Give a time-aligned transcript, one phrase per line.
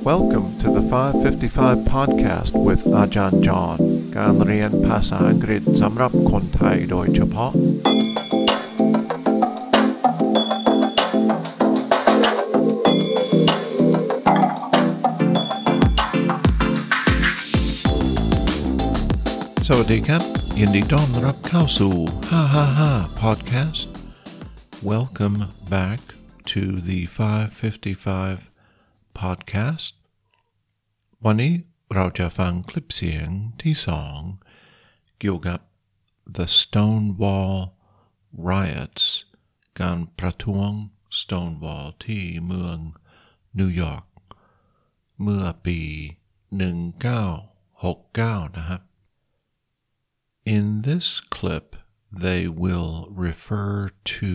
[0.00, 3.78] Welcome to the 555 podcast with อาจารย์จอห์น
[4.16, 7.52] การเรียนภาษาอังกฤษสำหรับคนไทยโดยเฉพาะ
[19.68, 20.22] สวัสดีครับ
[20.58, 21.94] ยินดีต้อนรับเข้าสู่
[22.60, 23.80] 555 podcast
[24.92, 25.38] Welcome
[25.74, 26.00] back
[26.52, 28.49] to the 555
[29.20, 29.92] podcast
[31.24, 31.52] วันนี้
[31.94, 33.28] เราจะฟังคลิปเสียง
[33.62, 34.18] ที่สอง
[35.18, 35.60] เกี่ยวกับ
[36.36, 37.56] the Stonewall
[38.50, 39.04] riots
[39.80, 40.70] การประท้วง
[41.18, 42.78] Stonewall ที่เมือง
[43.58, 44.04] นิวยอร์ก
[45.22, 45.80] เมื่อปี
[47.38, 48.82] 1969 นะครับ
[50.56, 51.06] In this
[51.36, 51.66] clip,
[52.24, 54.34] they will refer to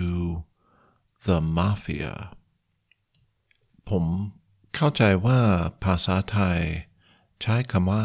[1.28, 2.16] the mafia.
[3.90, 4.06] ผม
[4.75, 5.41] เข้าใจว่า
[5.85, 6.61] ภาษาไทย
[7.43, 8.05] ใช้คำว่า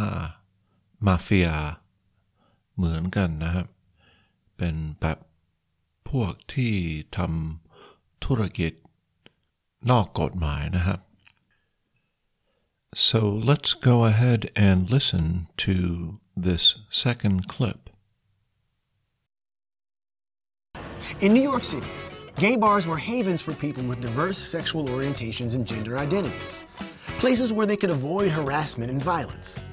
[1.05, 1.51] มาเฟีย
[2.75, 3.67] เหมือนกันนะครับ
[4.57, 5.17] เป็นแบบ
[6.09, 6.73] พวกที่
[7.17, 8.73] ทำธุรกิจ
[9.89, 10.99] นอกกฎหมายนะครับ
[13.09, 15.75] So let's go ahead and listen to
[16.35, 17.89] this second clip.
[21.21, 21.93] In New York City,
[22.37, 26.65] gay bars were havens for people with diverse sexual orientations and gender identities,
[27.17, 29.63] places where they could avoid harassment and violence.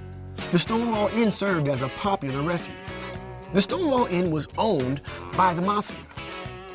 [0.51, 2.77] The Stonewall Inn served as a popular refuge.
[3.53, 5.01] The Stonewall Inn was owned
[5.37, 5.97] by the mafia.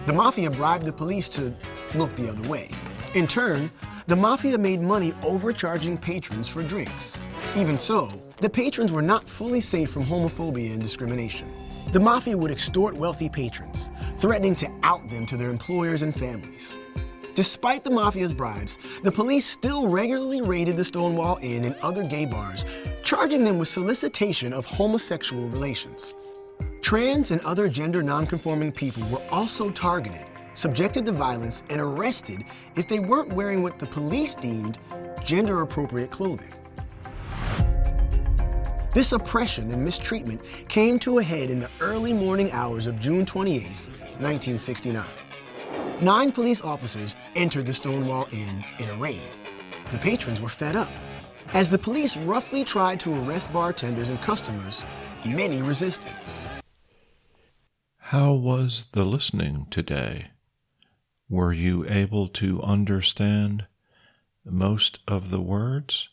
[0.05, 1.53] The mafia bribed the police to
[1.95, 2.69] look the other way.
[3.13, 3.71] In turn,
[4.07, 7.21] the mafia made money overcharging patrons for drinks.
[7.55, 11.47] Even so, the patrons were not fully safe from homophobia and discrimination.
[11.91, 13.89] The mafia would extort wealthy patrons,
[14.23, 16.77] threatening to out them to their employers and families.
[17.35, 22.25] Despite the mafia's bribes, the police still regularly raided the Stonewall Inn and other gay
[22.25, 22.63] bars,
[23.03, 26.15] charging them with solicitation of homosexual relations.
[26.81, 30.25] Trans and other gender nonconforming people were also targeted,
[30.55, 32.45] subjected to violence, and arrested
[32.77, 34.79] if they weren't wearing what the police deemed
[35.21, 36.53] gender appropriate clothing.
[38.93, 43.25] This oppression and mistreatment came to a head in the early morning hours of June
[43.25, 43.67] 28,
[44.19, 45.05] 1969.
[46.01, 49.21] Nine police officers entered the Stonewall Inn in a raid.
[49.91, 50.89] The patrons were fed up.
[51.53, 54.85] As the police roughly tried to arrest bartenders and customers,
[55.25, 56.11] many resisted.
[57.97, 60.31] How was the listening today?
[61.29, 63.65] Were you able to understand
[64.45, 66.09] most of the words?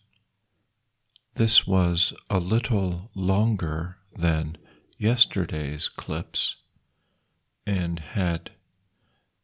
[1.34, 4.56] This was a little longer than
[4.98, 6.56] yesterday's clips
[7.66, 8.50] and had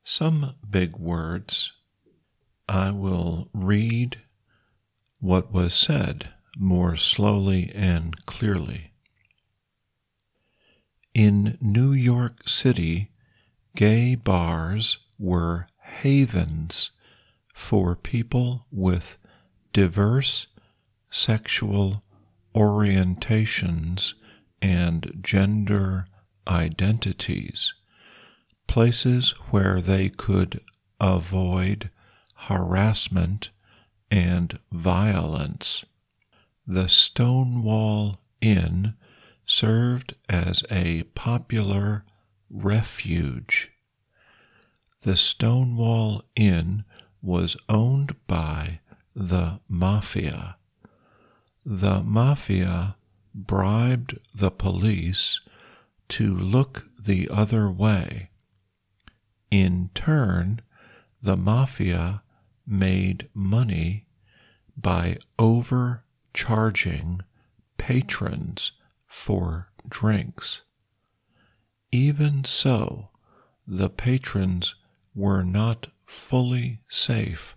[0.04, 1.72] some big words.
[2.68, 4.20] I will read
[5.20, 8.92] what was said more slowly and clearly.
[11.14, 13.10] In New York City,
[13.74, 16.90] gay bars were havens
[17.54, 19.16] for people with
[19.72, 20.46] diverse
[21.10, 22.02] sexual
[22.54, 24.14] orientations
[24.60, 26.06] and gender
[26.46, 27.74] identities,
[28.76, 30.60] places where they could
[31.00, 31.88] avoid
[32.34, 33.48] harassment
[34.10, 35.86] and violence.
[36.66, 38.92] The Stonewall Inn
[39.46, 42.04] served as a popular
[42.50, 43.72] refuge.
[45.00, 46.84] The Stonewall Inn
[47.22, 48.80] was owned by
[49.14, 50.58] the Mafia.
[51.64, 52.96] The Mafia
[53.34, 55.40] bribed the police
[56.10, 58.28] to look the other way.
[59.50, 60.60] In turn,
[61.22, 62.22] the Mafia
[62.66, 64.06] made money
[64.76, 67.20] by overcharging
[67.78, 68.72] patrons
[69.06, 70.62] for drinks.
[71.92, 73.10] Even so,
[73.66, 74.74] the patrons
[75.14, 77.56] were not fully safe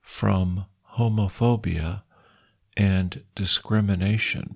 [0.00, 2.02] from homophobia
[2.76, 4.54] and discrimination.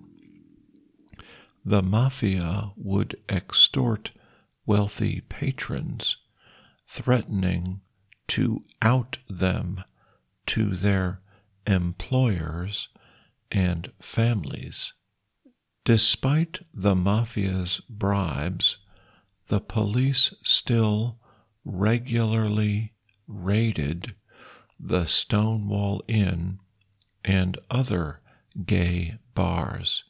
[1.65, 4.13] The mafia would extort
[4.65, 6.17] wealthy patrons,
[6.89, 7.83] threatening
[8.27, 9.85] to out them
[10.47, 11.21] to their
[11.67, 12.89] employers
[13.53, 14.95] and families.
[15.85, 18.79] Despite the mafia's bribes,
[19.49, 21.19] the police still
[21.65, 22.95] regularly
[23.27, 24.15] raided
[24.81, 26.59] the Stonewall Inn
[27.25, 28.21] and other
[28.65, 30.05] gay bars,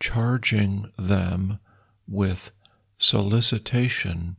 [0.00, 1.58] charging them
[2.06, 2.50] with
[2.98, 4.36] solicitation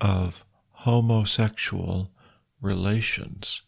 [0.00, 0.44] of
[0.82, 2.10] homosexual
[2.60, 3.62] relations.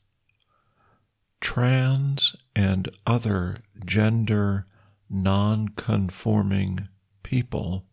[1.41, 4.67] Trans and other gender
[5.09, 6.89] non-conforming
[7.23, 7.87] people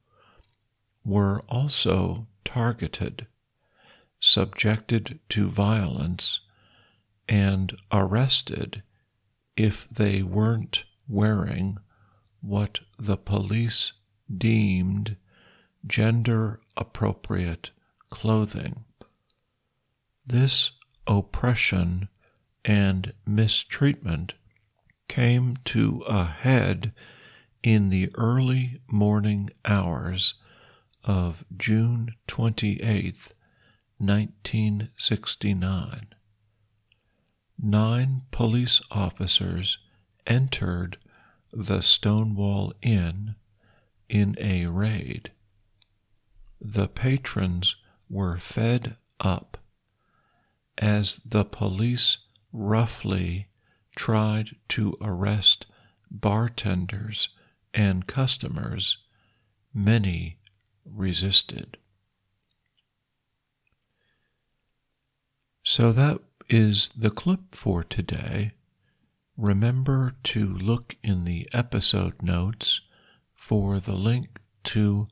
[1.06, 3.28] were also targeted,
[4.20, 6.42] subjected to violence,
[7.30, 8.82] and arrested
[9.56, 11.78] if they weren't wearing
[12.42, 13.94] what the police
[14.36, 15.16] deemed
[15.86, 17.70] gender appropriate
[18.10, 18.84] clothing.
[20.26, 20.72] This
[21.08, 22.10] oppression
[22.64, 24.34] and mistreatment
[25.08, 26.94] came to a head
[27.64, 30.36] in the early morning hours
[31.04, 33.34] of June 28,
[33.98, 36.08] 1969.
[37.64, 39.78] Nine police officers
[40.26, 40.98] entered
[41.52, 43.36] the Stonewall Inn
[44.08, 45.32] in a raid.
[46.60, 47.76] The patrons
[48.10, 49.58] were fed up
[50.81, 52.18] as the police
[52.51, 53.48] roughly
[53.95, 55.68] tried to arrest
[56.10, 57.30] bartenders
[57.74, 58.98] and customers,
[59.74, 60.39] many
[60.83, 61.78] resisted.
[65.63, 66.19] So that
[66.50, 68.54] is the clip for today.
[69.38, 72.81] Remember to look in the episode notes
[73.34, 75.07] for the link to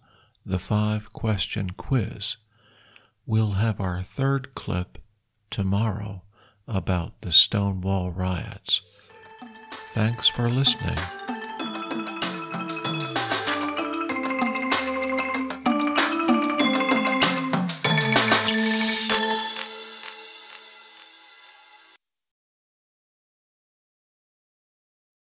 [0.46, 2.38] the five question quiz.
[3.26, 4.98] We'll have our third clip
[5.50, 6.24] tomorrow
[6.68, 9.12] about the Stonewall riots.
[9.94, 10.98] Thanks for listening.